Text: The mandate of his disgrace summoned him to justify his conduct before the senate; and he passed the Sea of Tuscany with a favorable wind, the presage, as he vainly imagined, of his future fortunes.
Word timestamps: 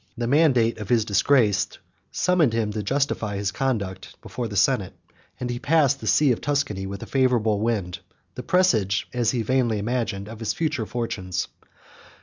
The 0.17 0.25
mandate 0.25 0.79
of 0.79 0.89
his 0.89 1.05
disgrace 1.05 1.67
summoned 2.11 2.53
him 2.53 2.73
to 2.73 2.81
justify 2.81 3.35
his 3.35 3.51
conduct 3.51 4.19
before 4.23 4.47
the 4.47 4.55
senate; 4.55 4.95
and 5.39 5.47
he 5.47 5.59
passed 5.59 5.99
the 6.01 6.07
Sea 6.07 6.31
of 6.31 6.41
Tuscany 6.41 6.87
with 6.87 7.03
a 7.03 7.05
favorable 7.05 7.59
wind, 7.59 7.99
the 8.33 8.41
presage, 8.41 9.07
as 9.13 9.29
he 9.29 9.43
vainly 9.43 9.77
imagined, 9.77 10.27
of 10.27 10.39
his 10.39 10.53
future 10.55 10.87
fortunes. 10.87 11.49